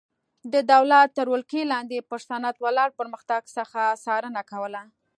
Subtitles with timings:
[0.53, 4.81] د دولت تر ولکې لاندې پر صنعت ولاړ پرمختګ څخه څارنه کوله.